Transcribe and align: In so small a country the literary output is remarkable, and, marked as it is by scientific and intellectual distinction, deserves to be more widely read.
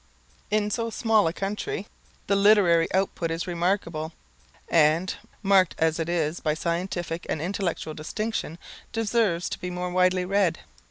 In 0.49 0.71
so 0.71 0.89
small 0.89 1.27
a 1.27 1.31
country 1.31 1.85
the 2.25 2.35
literary 2.35 2.91
output 2.91 3.29
is 3.29 3.45
remarkable, 3.45 4.13
and, 4.67 5.13
marked 5.43 5.75
as 5.77 5.99
it 5.99 6.09
is 6.09 6.39
by 6.39 6.55
scientific 6.55 7.27
and 7.29 7.39
intellectual 7.39 7.93
distinction, 7.93 8.57
deserves 8.93 9.47
to 9.49 9.59
be 9.59 9.69
more 9.69 9.91
widely 9.91 10.25
read. 10.25 10.57